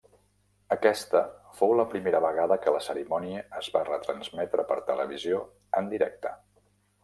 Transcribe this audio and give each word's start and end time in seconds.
Aquesta 0.75 1.19
fou 1.59 1.73
la 1.81 1.85
primera 1.91 2.21
vegada 2.23 2.57
que 2.65 2.73
la 2.77 2.81
cerimònia 2.87 3.45
es 3.61 3.69
va 3.77 3.85
retransmetre 3.93 4.69
per 4.73 4.81
televisió 4.91 5.47
en 5.83 5.95
directe. 5.97 6.37